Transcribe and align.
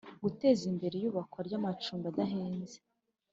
guteza 0.23 0.61
imbere 0.71 0.93
iyubakwa 0.97 1.39
ry'amacumbi 1.47 2.05
adahenze 2.11 2.77